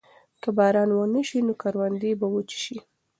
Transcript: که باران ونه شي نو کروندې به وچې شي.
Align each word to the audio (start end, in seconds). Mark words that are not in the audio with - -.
که 0.41 0.49
باران 0.57 0.89
ونه 0.93 1.21
شي 1.27 1.39
نو 1.47 1.53
کروندې 1.61 2.11
به 2.19 2.27
وچې 2.33 2.57
شي. 2.65 2.77